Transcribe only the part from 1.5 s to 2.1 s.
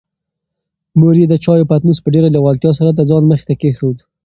پتنوس په